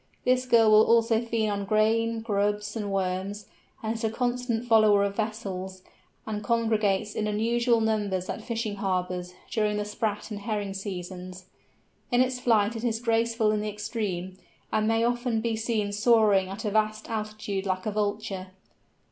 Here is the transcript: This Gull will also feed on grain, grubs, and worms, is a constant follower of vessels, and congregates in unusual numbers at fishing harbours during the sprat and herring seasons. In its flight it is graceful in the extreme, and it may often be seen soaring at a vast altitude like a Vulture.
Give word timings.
This 0.25 0.47
Gull 0.47 0.71
will 0.71 0.83
also 0.87 1.21
feed 1.21 1.47
on 1.49 1.63
grain, 1.63 2.21
grubs, 2.21 2.75
and 2.75 2.91
worms, 2.91 3.45
is 3.83 4.03
a 4.03 4.09
constant 4.09 4.65
follower 4.67 5.03
of 5.03 5.15
vessels, 5.15 5.83
and 6.25 6.43
congregates 6.43 7.13
in 7.13 7.27
unusual 7.27 7.81
numbers 7.81 8.27
at 8.27 8.41
fishing 8.43 8.77
harbours 8.77 9.35
during 9.51 9.77
the 9.77 9.85
sprat 9.85 10.31
and 10.31 10.39
herring 10.39 10.73
seasons. 10.73 11.45
In 12.11 12.19
its 12.19 12.39
flight 12.39 12.75
it 12.75 12.83
is 12.83 12.99
graceful 12.99 13.51
in 13.51 13.61
the 13.61 13.69
extreme, 13.69 14.39
and 14.71 14.85
it 14.87 14.87
may 14.87 15.03
often 15.03 15.39
be 15.39 15.55
seen 15.55 15.91
soaring 15.91 16.49
at 16.49 16.65
a 16.65 16.71
vast 16.71 17.07
altitude 17.07 17.67
like 17.67 17.85
a 17.85 17.91
Vulture. 17.91 18.47